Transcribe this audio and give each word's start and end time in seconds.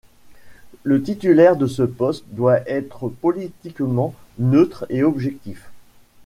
Le 0.81 1.03
titulaire 1.03 1.55
de 1.55 1.67
ce 1.67 1.83
poste 1.83 2.25
doit 2.29 2.67
être 2.67 3.07
politiquement 3.07 4.15
neutre 4.39 4.87
et 4.89 5.03
objectif. 5.03 5.69